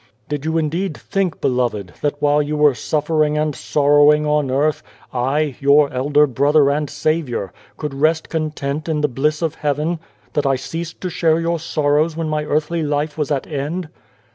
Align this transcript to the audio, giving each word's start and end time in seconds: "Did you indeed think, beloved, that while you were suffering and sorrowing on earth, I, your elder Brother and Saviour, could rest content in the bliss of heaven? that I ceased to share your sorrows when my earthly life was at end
"Did 0.29 0.45
you 0.45 0.57
indeed 0.57 0.97
think, 0.97 1.41
beloved, 1.41 1.93
that 2.01 2.19
while 2.19 2.41
you 2.41 2.57
were 2.57 2.73
suffering 2.73 3.37
and 3.37 3.53
sorrowing 3.55 4.25
on 4.25 4.49
earth, 4.49 4.81
I, 5.13 5.55
your 5.59 5.93
elder 5.93 6.25
Brother 6.25 6.71
and 6.71 6.89
Saviour, 6.89 7.53
could 7.77 7.93
rest 7.93 8.27
content 8.27 8.89
in 8.89 9.01
the 9.01 9.07
bliss 9.07 9.43
of 9.43 9.53
heaven? 9.53 9.99
that 10.33 10.47
I 10.47 10.55
ceased 10.55 11.01
to 11.01 11.11
share 11.11 11.39
your 11.39 11.59
sorrows 11.59 12.17
when 12.17 12.29
my 12.29 12.43
earthly 12.45 12.81
life 12.81 13.15
was 13.15 13.29
at 13.29 13.45
end 13.45 13.89